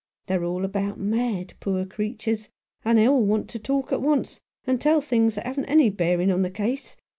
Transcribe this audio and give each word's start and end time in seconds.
They're 0.25 0.43
all 0.43 0.65
about 0.65 0.99
mad, 0.99 1.53
poor 1.59 1.85
creatures; 1.85 2.49
and 2.83 2.97
they 2.97 3.07
all 3.07 3.23
want 3.23 3.47
to 3.51 3.59
talk 3.59 3.91
at 3.93 4.01
once, 4.01 4.41
and 4.65 4.81
tell 4.81 4.99
things 4.99 5.35
that 5.35 5.45
haven't 5.45 5.65
any 5.67 5.91
bearing 5.91 6.31
on 6.31 6.41
the 6.41 6.49
case. 6.49 6.97